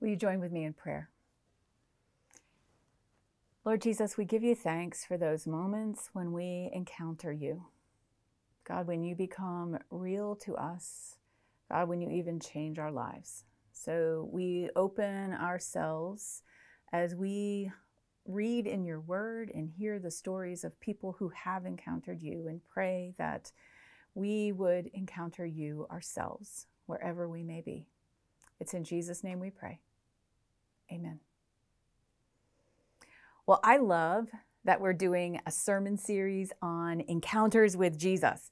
[0.00, 1.10] Will you join with me in prayer?
[3.66, 7.66] Lord Jesus, we give you thanks for those moments when we encounter you.
[8.64, 11.16] God, when you become real to us,
[11.70, 13.44] God, when you even change our lives.
[13.72, 16.42] So we open ourselves
[16.92, 17.70] as we
[18.24, 22.60] read in your word and hear the stories of people who have encountered you and
[22.72, 23.52] pray that
[24.14, 27.86] we would encounter you ourselves wherever we may be.
[28.58, 29.80] It's in Jesus' name we pray.
[30.92, 31.20] Amen.
[33.46, 34.28] Well, I love
[34.64, 38.50] that we're doing a sermon series on encounters with Jesus.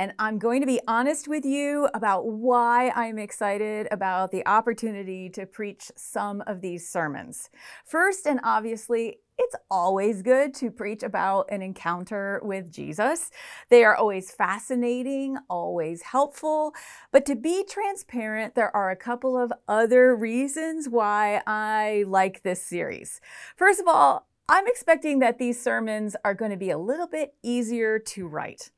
[0.00, 5.28] And I'm going to be honest with you about why I'm excited about the opportunity
[5.28, 7.50] to preach some of these sermons.
[7.84, 13.30] First, and obviously, it's always good to preach about an encounter with Jesus.
[13.68, 16.72] They are always fascinating, always helpful.
[17.12, 22.62] But to be transparent, there are a couple of other reasons why I like this
[22.62, 23.20] series.
[23.54, 27.34] First of all, I'm expecting that these sermons are going to be a little bit
[27.42, 28.70] easier to write.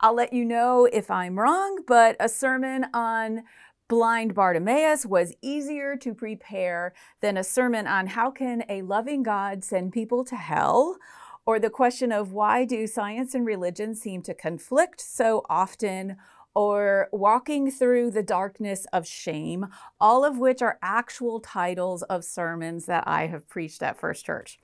[0.00, 3.42] I'll let you know if I'm wrong, but a sermon on
[3.88, 9.64] blind Bartimaeus was easier to prepare than a sermon on how can a loving God
[9.64, 10.98] send people to hell
[11.44, 16.16] or the question of why do science and religion seem to conflict so often
[16.54, 19.66] or walking through the darkness of shame,
[20.00, 24.60] all of which are actual titles of sermons that I have preached at First Church.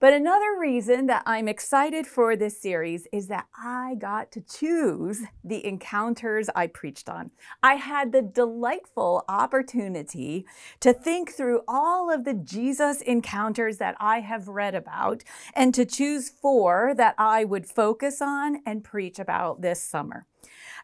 [0.00, 5.22] But another reason that I'm excited for this series is that I got to choose
[5.44, 7.30] the encounters I preached on.
[7.62, 10.46] I had the delightful opportunity
[10.80, 15.22] to think through all of the Jesus encounters that I have read about
[15.54, 20.26] and to choose four that I would focus on and preach about this summer.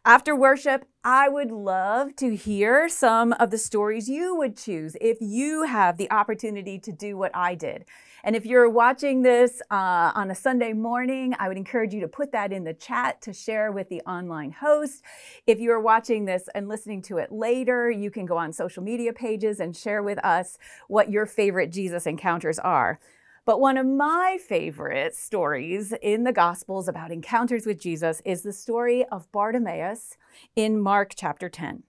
[0.04, 5.18] After worship, I would love to hear some of the stories you would choose if
[5.20, 7.84] you have the opportunity to do what I did.
[8.24, 12.08] And if you're watching this uh, on a Sunday morning, I would encourage you to
[12.08, 15.02] put that in the chat to share with the online host.
[15.46, 19.12] If you're watching this and listening to it later, you can go on social media
[19.12, 20.58] pages and share with us
[20.88, 23.00] what your favorite Jesus encounters are.
[23.46, 28.52] But one of my favorite stories in the Gospels about encounters with Jesus is the
[28.52, 30.16] story of Bartimaeus
[30.54, 31.82] in Mark chapter 10.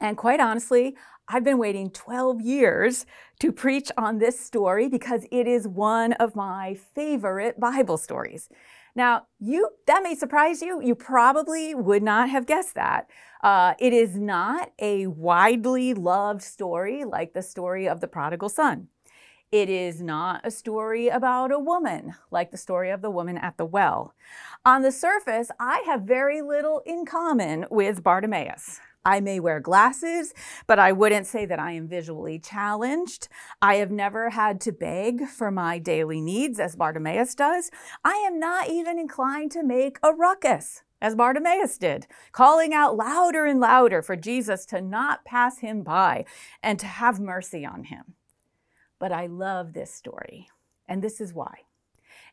[0.00, 0.94] And quite honestly,
[1.28, 3.06] I've been waiting 12 years
[3.40, 8.48] to preach on this story because it is one of my favorite Bible stories.
[8.94, 10.80] Now, you that may surprise you.
[10.80, 13.10] You probably would not have guessed that.
[13.42, 18.88] Uh, it is not a widely loved story like the story of the prodigal son.
[19.52, 23.56] It is not a story about a woman, like the story of the woman at
[23.58, 24.14] the well.
[24.64, 28.80] On the surface, I have very little in common with Bartimaeus.
[29.06, 30.34] I may wear glasses,
[30.66, 33.28] but I wouldn't say that I am visually challenged.
[33.62, 37.70] I have never had to beg for my daily needs as Bartimaeus does.
[38.04, 43.44] I am not even inclined to make a ruckus as Bartimaeus did, calling out louder
[43.44, 46.24] and louder for Jesus to not pass him by
[46.60, 48.14] and to have mercy on him.
[48.98, 50.48] But I love this story,
[50.88, 51.60] and this is why.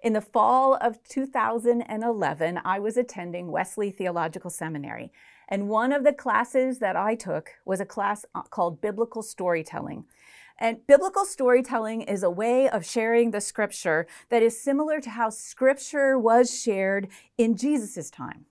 [0.02, 5.12] In the fall of 2011, I was attending Wesley Theological Seminary,
[5.48, 10.06] and one of the classes that I took was a class uh, called Biblical Storytelling.
[10.60, 15.30] And biblical storytelling is a way of sharing the scripture that is similar to how
[15.30, 18.46] scripture was shared in Jesus' time.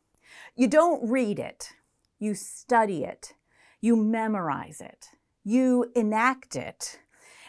[0.57, 1.71] You don't read it,
[2.19, 3.35] you study it,
[3.81, 5.11] you memorize it,
[5.45, 7.01] you enact it,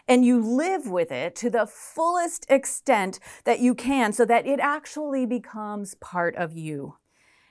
[0.07, 4.59] and you live with it to the fullest extent that you can so that it
[4.59, 6.95] actually becomes part of you.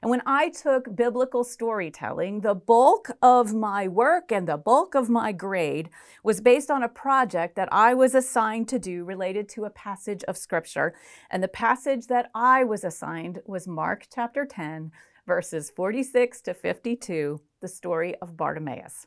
[0.02, 5.08] And when I took biblical storytelling, the bulk of my work and the bulk of
[5.08, 5.90] my grade
[6.24, 10.24] was based on a project that I was assigned to do related to a passage
[10.24, 10.92] of scripture.
[11.30, 14.90] And the passage that I was assigned was Mark chapter 10,
[15.24, 19.06] verses 46 to 52, the story of Bartimaeus.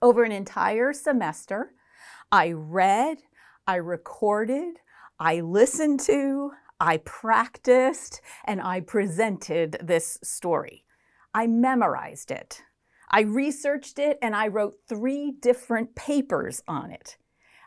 [0.00, 1.72] Over an entire semester,
[2.30, 3.18] I read,
[3.66, 4.76] I recorded,
[5.18, 10.84] I listened to, I practiced, and I presented this story.
[11.34, 12.62] I memorized it.
[13.10, 17.16] I researched it and I wrote three different papers on it.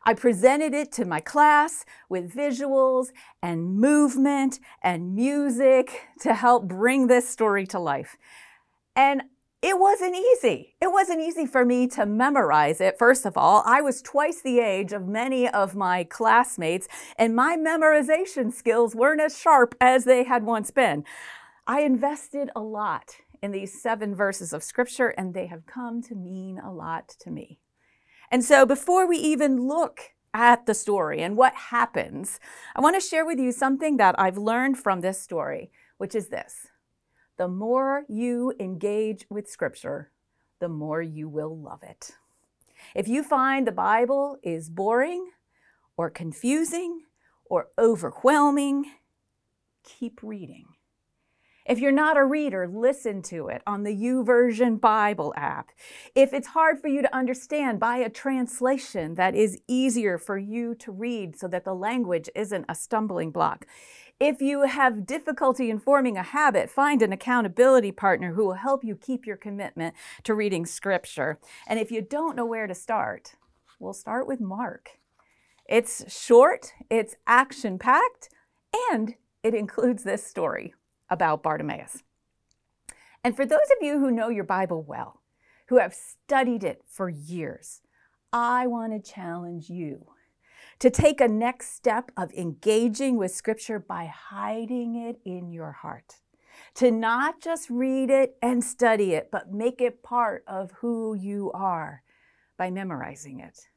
[0.03, 3.09] I presented it to my class with visuals
[3.41, 8.17] and movement and music to help bring this story to life.
[8.95, 9.23] And
[9.61, 10.75] it wasn't easy.
[10.81, 12.97] It wasn't easy for me to memorize it.
[12.97, 17.57] First of all, I was twice the age of many of my classmates, and my
[17.57, 21.03] memorization skills weren't as sharp as they had once been.
[21.67, 26.15] I invested a lot in these seven verses of scripture, and they have come to
[26.15, 27.59] mean a lot to me.
[28.31, 32.39] And so before we even look at the story and what happens,
[32.75, 36.29] I want to share with you something that I've learned from this story, which is
[36.29, 36.67] this.
[37.39, 40.11] The more you engage with Scripture,
[40.59, 42.11] the more you will love it.
[42.93, 45.29] If you find the Bible is boring
[45.95, 47.03] or confusing
[47.45, 48.87] or overwhelming,
[49.85, 50.65] keep reading.
[51.65, 55.69] If you're not a reader, listen to it on the YouVersion Bible app.
[56.15, 60.75] If it's hard for you to understand, buy a translation that is easier for you
[60.75, 63.65] to read so that the language isn't a stumbling block.
[64.19, 68.83] If you have difficulty in forming a habit, find an accountability partner who will help
[68.83, 71.39] you keep your commitment to reading scripture.
[71.65, 73.35] And if you don't know where to start,
[73.79, 74.99] we'll start with Mark.
[75.69, 78.27] It's short, it's action packed,
[78.91, 80.73] and it includes this story
[81.09, 82.03] about Bartimaeus.
[83.23, 85.21] And for those of you who know your Bible well,
[85.69, 87.79] who have studied it for years,
[88.33, 90.07] I want to challenge you
[90.79, 96.15] to take a next step of engaging with Scripture by hiding it in your heart.
[96.75, 101.51] To not just read it and study it, but make it part of who you
[101.53, 102.03] are
[102.57, 103.67] by memorizing it.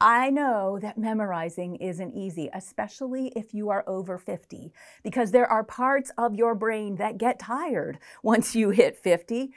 [0.00, 4.72] I know that memorizing isn't easy, especially if you are over 50,
[5.04, 9.52] because there are parts of your brain that get tired once you hit 50.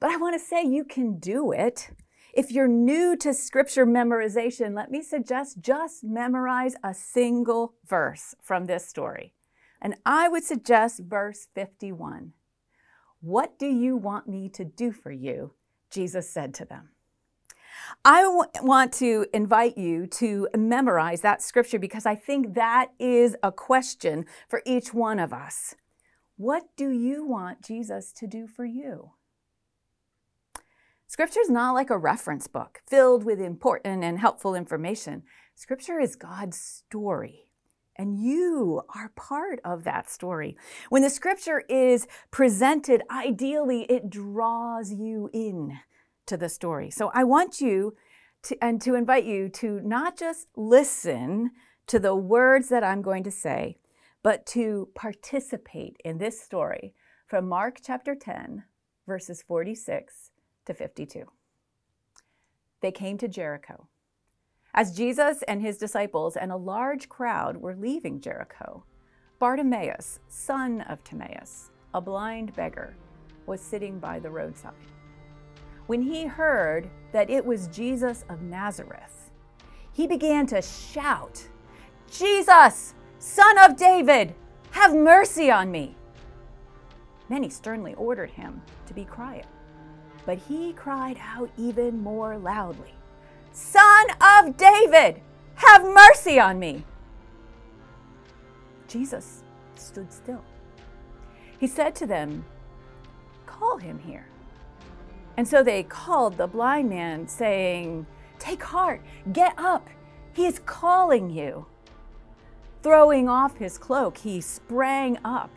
[0.00, 1.90] But I want to say you can do it.
[2.32, 8.66] If you're new to scripture memorization, let me suggest just memorize a single verse from
[8.66, 9.34] this story.
[9.82, 12.32] And I would suggest verse 51.
[13.20, 15.52] What do you want me to do for you?
[15.90, 16.90] Jesus said to them.
[18.04, 23.36] I w- want to invite you to memorize that scripture because I think that is
[23.42, 25.74] a question for each one of us.
[26.36, 29.12] What do you want Jesus to do for you?
[31.10, 35.24] Scripture is not like a reference book filled with important and helpful information.
[35.56, 37.46] Scripture is God's story.
[37.96, 40.56] And you are part of that story.
[40.88, 45.80] When the scripture is presented, ideally, it draws you in
[46.26, 46.90] to the story.
[46.90, 47.96] So I want you
[48.44, 51.50] to, and to invite you to not just listen
[51.88, 53.78] to the words that I'm going to say,
[54.22, 56.94] but to participate in this story
[57.26, 58.62] from Mark chapter 10,
[59.08, 60.29] verses 46
[60.66, 61.24] to 52.
[62.80, 63.86] They came to Jericho.
[64.72, 68.84] As Jesus and his disciples and a large crowd were leaving Jericho,
[69.38, 72.94] Bartimaeus, son of Timaeus, a blind beggar,
[73.46, 74.72] was sitting by the roadside.
[75.86, 79.30] When he heard that it was Jesus of Nazareth,
[79.92, 81.48] he began to shout,
[82.10, 84.34] Jesus, son of David,
[84.70, 85.96] have mercy on me.
[87.28, 89.46] Many sternly ordered him to be quiet,
[90.26, 92.94] but he cried out even more loudly,
[93.52, 95.20] Son of David,
[95.54, 96.84] have mercy on me.
[98.88, 99.42] Jesus
[99.74, 100.44] stood still.
[101.58, 102.44] He said to them,
[103.46, 104.26] Call him here.
[105.36, 108.06] And so they called the blind man, saying,
[108.38, 109.02] Take heart,
[109.32, 109.88] get up,
[110.32, 111.66] he is calling you.
[112.82, 115.50] Throwing off his cloak, he sprang up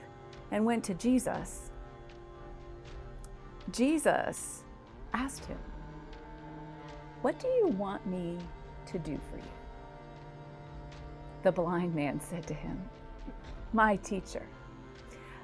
[0.52, 1.72] and went to Jesus.
[3.72, 4.64] Jesus
[5.14, 5.58] asked him,
[7.22, 8.38] What do you want me
[8.88, 9.44] to do for you?
[11.44, 12.82] The blind man said to him,
[13.72, 14.46] My teacher,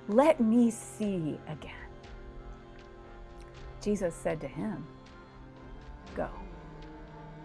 [0.08, 1.72] let me see again.
[3.82, 4.86] Jesus said to him,
[6.16, 6.30] Go,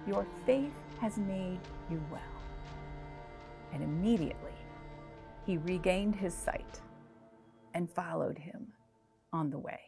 [0.06, 2.20] your faith has made you well.
[3.72, 4.52] And immediately
[5.46, 6.80] he regained his sight
[7.74, 8.68] and followed him
[9.32, 9.80] on the way.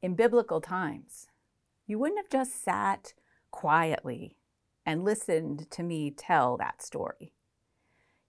[0.00, 1.26] In biblical times,
[1.86, 3.14] you wouldn't have just sat
[3.50, 4.36] quietly
[4.86, 7.32] and listened to me tell that story.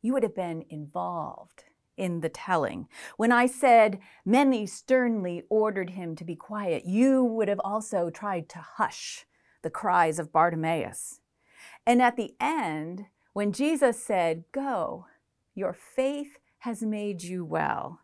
[0.02, 2.88] You would have been involved in the telling.
[3.18, 8.50] When I said, Many sternly ordered him to be quiet, you would have also tried
[8.50, 9.26] to hush
[9.62, 11.20] the cries of Bartimaeus.
[11.86, 15.06] And at the end, when Jesus said, Go,
[15.54, 18.00] your faith has made you well,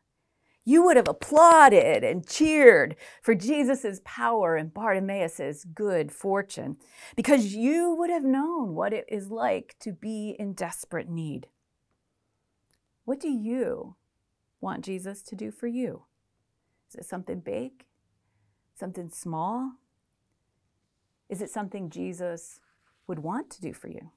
[0.66, 6.78] you would have applauded and cheered for Jesus' power and Bartimaeus' good fortune
[7.16, 11.48] because you would have known what it is like to be in desperate need.
[13.06, 13.96] What do you
[14.60, 16.06] want Jesus to do for you?
[16.90, 17.86] Is it something big?
[18.74, 19.74] Something small?
[21.30, 22.60] Is it something Jesus
[23.06, 24.12] would want to do for you?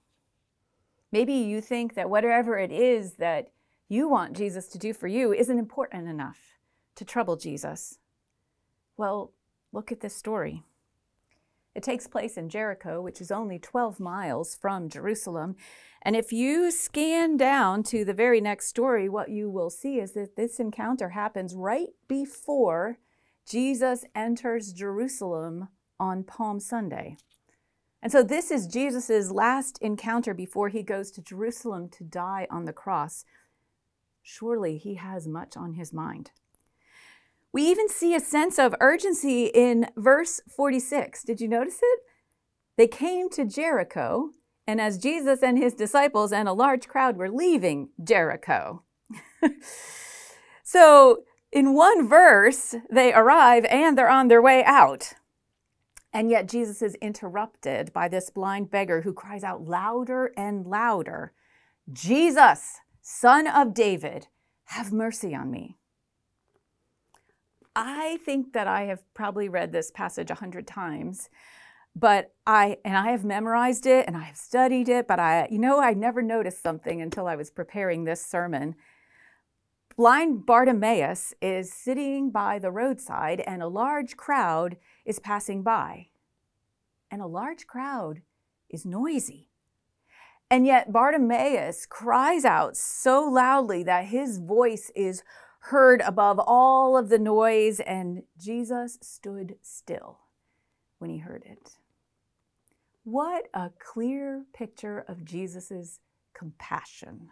[1.13, 3.51] Maybe you think that whatever it is that
[3.89, 6.59] you want Jesus to do for you isn't important enough
[6.97, 7.99] to trouble Jesus.
[8.97, 9.33] Well,
[9.73, 10.63] look at this story.
[11.75, 15.55] It takes place in Jericho, which is only 12 miles from Jerusalem.
[16.03, 20.13] And if you scan down to the very next story, what you will see is
[20.13, 22.99] that this encounter happens right before
[23.49, 25.69] Jesus enters Jerusalem
[26.01, 27.17] on Palm Sunday.
[28.03, 32.65] And so this is Jesus' last encounter before he goes to Jerusalem to die on
[32.65, 33.25] the cross.
[34.31, 36.33] Surely he has much on his mind.
[37.51, 41.23] We even see a sense of urgency in verse 46.
[41.23, 42.01] Did you notice it?
[42.77, 44.33] They came to Jericho,
[44.67, 48.83] and as Jesus and his disciples and a large crowd were leaving Jericho.
[50.63, 55.15] so, in one verse, they arrive and they're on their way out.
[56.13, 61.33] And yet, Jesus is interrupted by this blind beggar who cries out louder and louder
[61.93, 62.81] Jesus,
[63.11, 64.27] son of David,
[64.65, 65.79] have mercy on me.
[67.75, 71.31] I think that I have probably read this passage a hundred times,
[71.97, 75.59] but I and I have memorized it and I have studied it, but I, you
[75.59, 78.75] know, I never noticed something until I was preparing this sermon.
[79.97, 86.09] Blind Bartimaeus is sitting by the roadside, and a large crowd is passing by.
[87.11, 88.21] And a large crowd
[88.69, 89.48] is noisy.
[90.51, 95.23] And yet, Bartimaeus cries out so loudly that his voice is
[95.61, 100.21] heard above all of the noise, and Jesus stood still
[100.99, 101.77] when he heard it.
[103.05, 106.01] What a clear picture of Jesus'
[106.35, 107.29] compassion.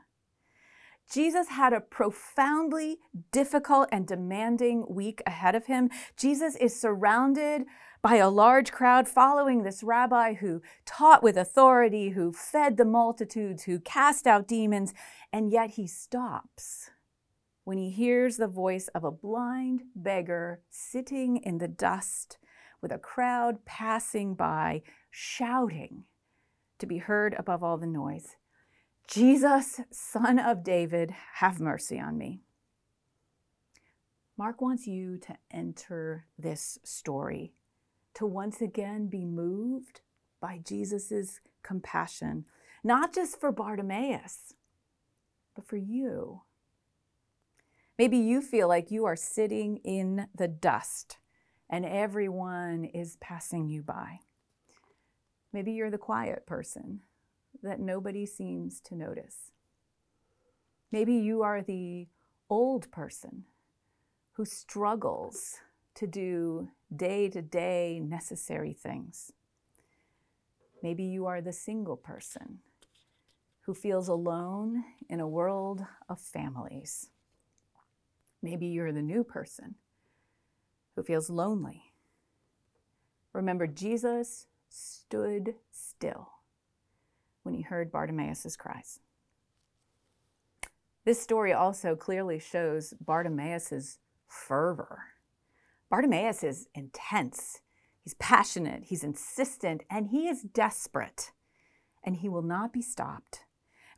[1.10, 2.98] Jesus had a profoundly
[3.30, 5.90] difficult and demanding week ahead of him.
[6.16, 7.64] Jesus is surrounded
[8.02, 13.64] by a large crowd following this rabbi who taught with authority, who fed the multitudes,
[13.64, 14.92] who cast out demons,
[15.32, 16.90] and yet he stops
[17.64, 22.38] when he hears the voice of a blind beggar sitting in the dust
[22.80, 26.04] with a crowd passing by, shouting
[26.78, 28.36] to be heard above all the noise
[29.06, 32.40] Jesus, son of David, have mercy on me.
[34.36, 37.54] Mark wants you to enter this story,
[38.14, 40.00] to once again be moved
[40.40, 42.44] by Jesus' compassion,
[42.82, 44.54] not just for Bartimaeus,
[45.54, 46.42] but for you.
[47.98, 51.16] Maybe you feel like you are sitting in the dust
[51.70, 54.20] and everyone is passing you by.
[55.52, 57.00] Maybe you're the quiet person
[57.62, 59.52] that nobody seems to notice.
[60.92, 62.08] Maybe you are the
[62.48, 63.44] old person
[64.32, 65.56] who struggles
[65.94, 69.32] to do day to day necessary things.
[70.82, 72.60] Maybe you are the single person
[73.62, 77.10] who feels alone in a world of families.
[78.42, 79.74] Maybe you're the new person
[80.94, 81.92] who feels lonely.
[83.32, 86.35] Remember, Jesus stood still
[87.46, 89.00] when he heard Bartimaeus' cries.
[91.06, 95.04] This story also clearly shows Bartimaeus' fervor.
[95.88, 97.60] Bartimaeus is intense,
[98.02, 101.30] he's passionate, he's insistent, and he is desperate,
[102.02, 103.45] and he will not be stopped.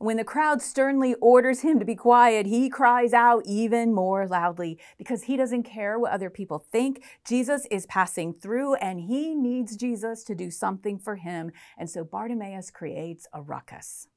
[0.01, 4.79] When the crowd sternly orders him to be quiet, he cries out even more loudly
[4.97, 7.03] because he doesn't care what other people think.
[7.27, 11.51] Jesus is passing through and he needs Jesus to do something for him.
[11.77, 14.07] And so Bartimaeus creates a ruckus.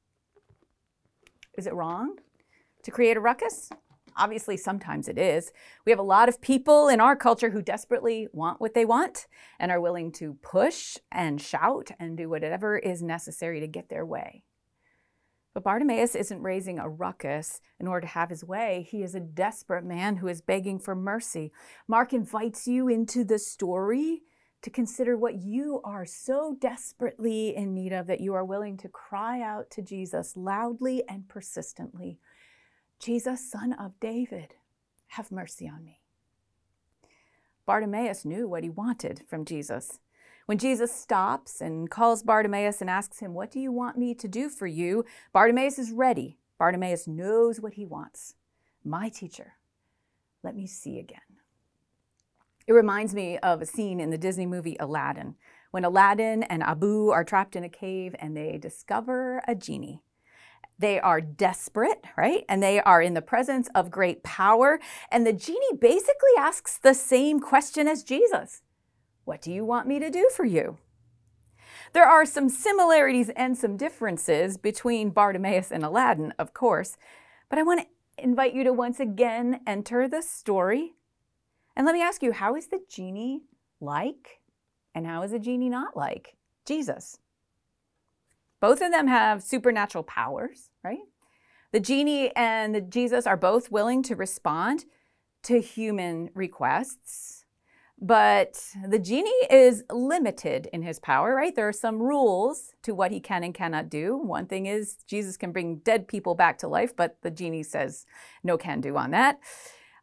[1.57, 2.15] Is it wrong
[2.83, 3.69] to create a ruckus?
[4.15, 5.51] Obviously, sometimes it is.
[5.85, 9.27] We have a lot of people in our culture who desperately want what they want
[9.59, 14.05] and are willing to push and shout and do whatever is necessary to get their
[14.05, 14.43] way.
[15.53, 18.87] But Bartimaeus isn't raising a ruckus in order to have his way.
[18.89, 21.51] He is a desperate man who is begging for mercy.
[21.87, 24.23] Mark invites you into the story
[24.63, 28.89] to consider what you are so desperately in need of that you are willing to
[28.89, 32.19] cry out to Jesus loudly and persistently
[33.03, 34.53] Jesus, son of David,
[35.07, 35.99] have mercy on me.
[37.65, 39.99] Bartimaeus knew what he wanted from Jesus.
[40.45, 44.27] When Jesus stops and calls Bartimaeus and asks him, What do you want me to
[44.27, 45.05] do for you?
[45.31, 46.37] Bartimaeus is ready.
[46.59, 48.35] Bartimaeus knows what he wants.
[48.83, 49.53] My teacher,
[50.43, 51.19] let me see again.
[52.67, 55.35] It reminds me of a scene in the Disney movie Aladdin,
[55.71, 60.01] when Aladdin and Abu are trapped in a cave and they discover a genie.
[60.77, 62.43] They are desperate, right?
[62.49, 64.79] And they are in the presence of great power.
[65.11, 68.61] And the genie basically asks the same question as Jesus
[69.25, 70.77] what do you want me to do for you?
[71.93, 76.97] There are some similarities and some differences between Bartimaeus and Aladdin, of course,
[77.49, 80.93] but I want to invite you to once again enter the story.
[81.75, 83.43] And let me ask you, how is the genie
[83.79, 84.39] like?
[84.95, 87.17] And how is a genie not like Jesus?
[88.59, 90.99] Both of them have supernatural powers, right?
[91.71, 94.85] The genie and the Jesus are both willing to respond
[95.43, 97.42] to human requests,
[98.03, 101.55] but the genie is limited in his power, right?
[101.55, 104.17] There are some rules to what he can and cannot do.
[104.17, 108.05] One thing is Jesus can bring dead people back to life, but the genie says
[108.43, 109.39] no can do on that.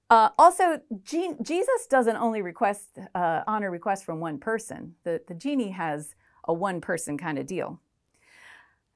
[0.08, 4.94] Uh, also, Jesus doesn't only request uh, honor requests from one person.
[5.04, 6.14] The, the genie has
[6.44, 7.80] a one person kind of deal.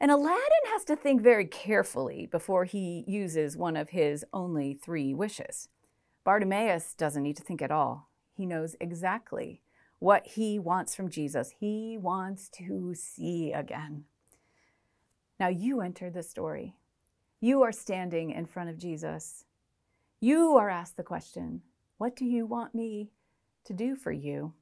[0.01, 5.13] And Aladdin has to think very carefully before he uses one of his only three
[5.13, 5.69] wishes.
[6.25, 8.09] Bartimaeus doesn't need to think at all.
[8.37, 9.61] He knows exactly
[9.99, 11.55] what he wants from Jesus.
[11.59, 14.05] He wants to see again.
[15.39, 16.75] Now you enter the story.
[17.41, 19.45] You are standing in front of Jesus.
[20.21, 21.63] You are asked the question,
[21.99, 23.11] What do you want me
[23.65, 24.53] to do for you?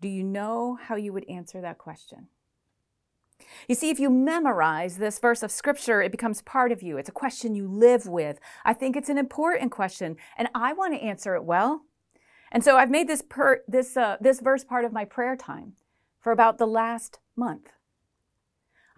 [0.00, 2.28] Do you know how you would answer that question?
[3.68, 6.96] You see, if you memorize this verse of scripture, it becomes part of you.
[6.96, 8.40] It's a question you live with.
[8.64, 11.82] I think it's an important question, and I want to answer it well.
[12.50, 15.74] And so I've made this, per, this, uh, this verse part of my prayer time
[16.20, 17.70] for about the last month.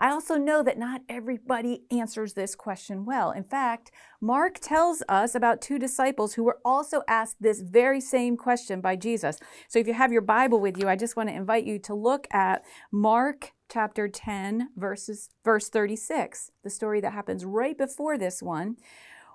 [0.01, 3.33] I also know that not everybody answers this question well.
[3.33, 8.39] In fact, Mark tells us about two disciples who were also asked this very same
[8.39, 9.39] question by Jesus.
[9.69, 11.95] So if you have your Bible with you, I just want to invite you to
[11.95, 18.43] look at Mark chapter 10 verses verse 36, the story that happens right before this
[18.43, 18.77] one,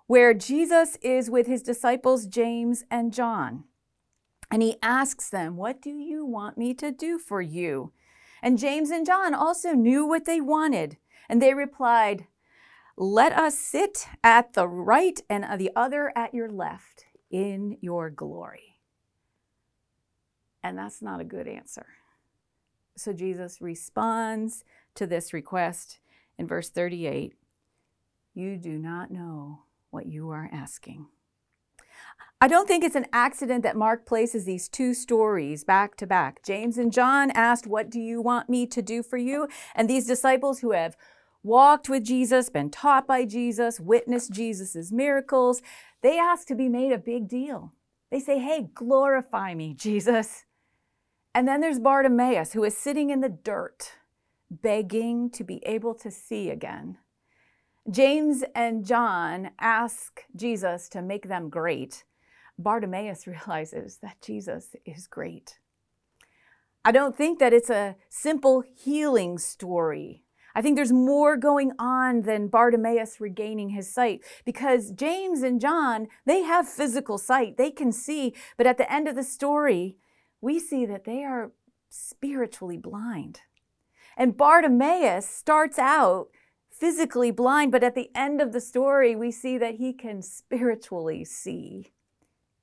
[0.08, 3.66] where Jesus is with his disciples James and John.
[4.52, 7.92] And he asks them, "What do you want me to do for you?"
[8.46, 10.98] And James and John also knew what they wanted.
[11.28, 12.28] And they replied,
[12.96, 18.78] Let us sit at the right and the other at your left in your glory.
[20.64, 21.88] And that's not a good answer.
[22.96, 26.00] So Jesus responds to this request
[26.38, 27.34] in verse 38
[28.36, 31.08] You do not know what you are asking.
[32.42, 36.44] I don't think it's an accident that Mark places these two stories back to back.
[36.44, 39.48] James and John asked, What do you want me to do for you?
[39.74, 40.98] And these disciples who have
[41.44, 45.62] walked with Jesus, been taught by Jesus, witnessed Jesus' miracles,
[46.02, 47.72] they ask to be made a big deal.
[48.12, 50.44] They say, Hey, glorify me, Jesus.
[51.34, 53.94] And then there's Bartimaeus, who is sitting in the dirt,
[54.52, 56.98] begging to be able to see again.
[57.90, 62.04] James and John ask Jesus to make them great.
[62.58, 65.60] Bartimaeus realizes that Jesus is great.
[66.84, 70.24] I don't think that it's a simple healing story.
[70.54, 76.08] I think there's more going on than Bartimaeus regaining his sight because James and John,
[76.26, 77.58] they have physical sight.
[77.58, 79.98] They can see, but at the end of the story,
[80.40, 81.52] we see that they are
[81.90, 83.42] spiritually blind.
[84.16, 86.28] And Bartimaeus starts out
[86.72, 91.26] physically blind, but at the end of the story, we see that he can spiritually
[91.26, 91.92] see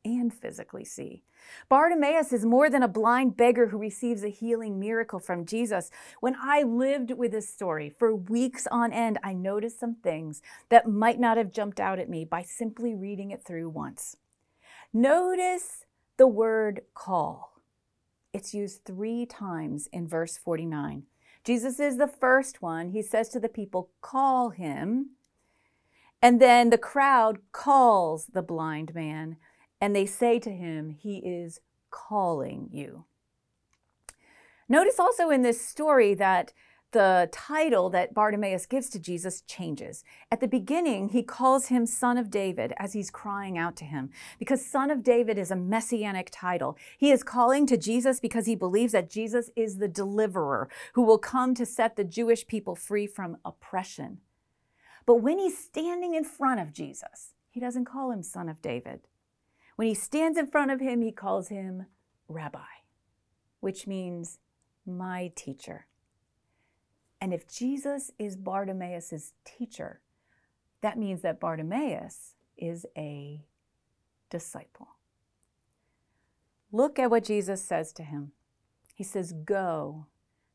[0.05, 1.23] and physically see.
[1.69, 5.91] Bartimaeus is more than a blind beggar who receives a healing miracle from Jesus.
[6.21, 10.89] When I lived with this story for weeks on end, I noticed some things that
[10.89, 14.17] might not have jumped out at me by simply reading it through once.
[14.93, 15.85] Notice
[16.17, 17.61] the word call.
[18.33, 21.05] It's used three times in verse 49.
[21.45, 22.91] Jesus is the first one.
[22.91, 25.11] He says to the people, Call him.
[26.21, 29.37] And then the crowd calls the blind man
[29.83, 33.05] and they say to him, He is calling you.
[34.69, 36.53] Notice also in this story that
[36.93, 40.05] the title that Bartimaeus gives to Jesus changes.
[40.31, 44.11] At the beginning, he calls him Son of David as he's crying out to him,
[44.39, 46.77] because Son of David is a messianic title.
[46.97, 51.19] He is calling to Jesus because he believes that Jesus is the deliverer who will
[51.19, 54.19] come to set the Jewish people free from oppression.
[55.07, 59.01] But when he's standing in front of Jesus, he doesn't call him Son of David.
[59.77, 61.87] When he stands in front of him, he calls him
[62.29, 62.61] Rabbi,
[63.61, 64.39] which means
[64.87, 65.87] my teacher.
[67.21, 70.01] And if Jesus is Bartimaeus' teacher,
[70.81, 73.45] that means that Bartimaeus is a
[74.29, 74.89] disciple.
[76.73, 78.33] Look at what Jesus says to him.
[78.95, 80.07] He says, Go,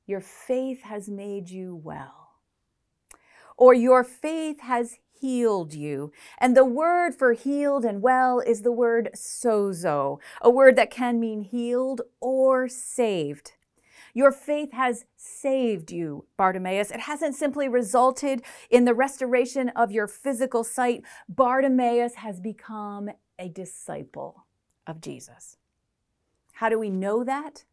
[0.06, 2.27] your faith has made you well.
[3.58, 6.12] Or your faith has healed you.
[6.40, 11.20] And the word for healed and well is the word sozo, a word that can
[11.20, 13.54] mean healed or saved.
[14.14, 16.90] Your faith has saved you, Bartimaeus.
[16.90, 21.04] It hasn't simply resulted in the restoration of your physical sight.
[21.30, 24.46] Bartimaeus has become a disciple
[24.88, 25.58] of Jesus.
[26.54, 27.66] How do we know that?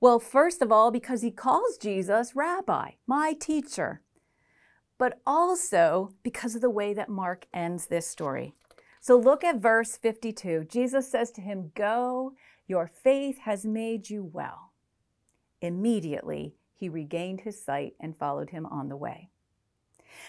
[0.00, 4.00] Well, first of all, because he calls Jesus rabbi, my teacher,
[4.98, 8.54] but also because of the way that Mark ends this story.
[9.00, 10.66] So look at verse 52.
[10.70, 12.32] Jesus says to him, Go,
[12.66, 14.72] your faith has made you well.
[15.60, 19.28] Immediately, he regained his sight and followed him on the way.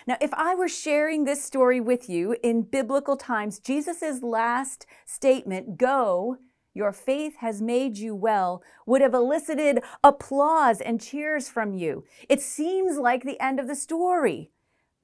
[0.07, 5.77] Now, if I were sharing this story with you in biblical times, Jesus' last statement,
[5.77, 6.37] go,
[6.73, 12.03] your faith has made you well, would have elicited applause and cheers from you.
[12.27, 14.51] It seems like the end of the story.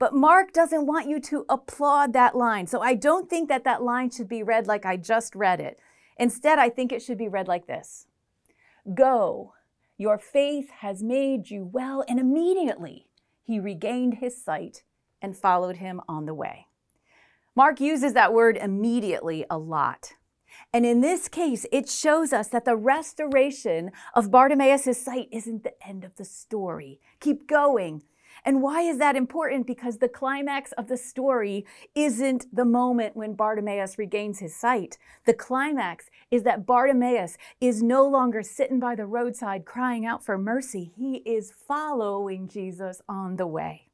[0.02, 2.66] But Mark doesn't want you to applaud that line.
[2.66, 5.80] So I don't think that that line should be read like I just read it.
[6.18, 8.08] Instead, I think it should be read like this
[8.96, 9.54] Go,
[10.00, 12.04] your faith has made you well.
[12.10, 13.10] And immediately
[13.44, 14.82] he regained his sight
[15.22, 16.66] and followed him on the way.
[17.56, 20.14] Mark uses that word immediately a lot.
[20.74, 25.76] And in this case, it shows us that the restoration of Bartimaeus' sight isn't the
[25.88, 27.00] end of the story.
[27.20, 28.02] Keep going.
[28.44, 29.68] And why is that important?
[29.68, 34.98] Because the climax of the story isn't the moment when Bartimaeus regains his sight.
[35.26, 40.38] The climax is that Bartimaeus is no longer sitting by the roadside crying out for
[40.38, 40.92] mercy.
[40.96, 43.90] He is following Jesus on the way.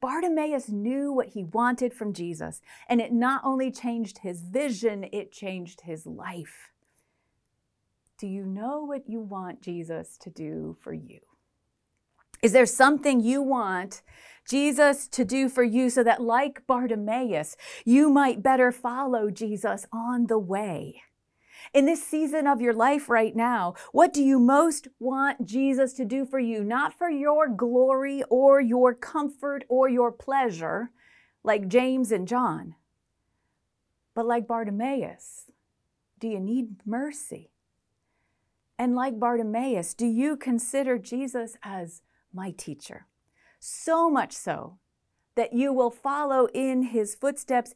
[0.00, 5.30] Bartimaeus knew what he wanted from Jesus, and it not only changed his vision, it
[5.30, 6.70] changed his life.
[8.16, 11.20] Do you know what you want Jesus to do for you?
[12.42, 14.02] Is there something you want
[14.48, 20.26] Jesus to do for you so that, like Bartimaeus, you might better follow Jesus on
[20.26, 21.02] the way?
[21.74, 26.04] In this season of your life right now, what do you most want Jesus to
[26.04, 26.64] do for you?
[26.64, 30.90] Not for your glory or your comfort or your pleasure,
[31.44, 32.74] like James and John,
[34.14, 35.50] but like Bartimaeus.
[36.18, 37.50] Do you need mercy?
[38.78, 43.06] And like Bartimaeus, do you consider Jesus as my teacher?
[43.58, 44.78] So much so
[45.34, 47.74] that you will follow in his footsteps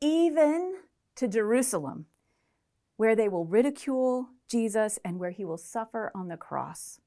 [0.00, 0.76] even
[1.16, 2.06] to Jerusalem
[2.96, 7.00] where they will ridicule Jesus and where he will suffer on the cross.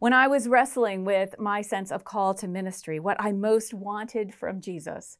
[0.00, 4.34] When I was wrestling with my sense of call to ministry, what I most wanted
[4.34, 5.18] from Jesus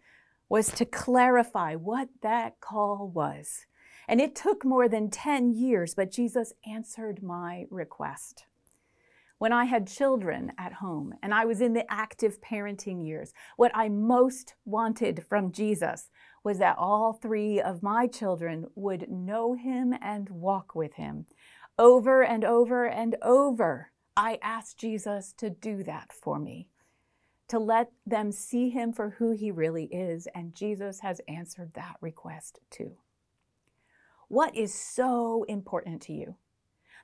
[0.49, 3.67] was to clarify what that call was.
[4.07, 8.45] And it took more than 10 years, but Jesus answered my request.
[9.39, 13.71] When I had children at home and I was in the active parenting years, what
[13.73, 16.11] I most wanted from Jesus
[16.43, 21.27] was that all three of my children would know him and walk with him.
[21.79, 26.67] Over and over and over, I asked Jesus to do that for me,
[27.47, 31.97] to let them see him for who he really is, and Jesus has answered that
[32.01, 32.97] request too.
[34.27, 36.35] What is so important to you?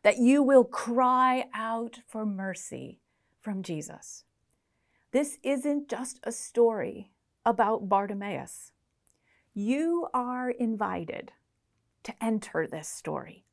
[0.05, 3.01] That you will cry out for mercy
[3.41, 4.25] from Jesus.
[5.11, 7.11] This isn't just a story
[7.45, 8.73] about Bartimaeus.
[9.55, 11.33] You are invited
[12.05, 13.45] to enter this story.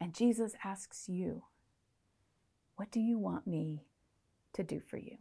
[0.00, 1.42] And Jesus asks you,
[2.76, 3.86] What do you want me
[4.54, 5.18] to do for you?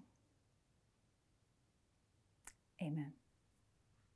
[2.82, 3.14] Amen.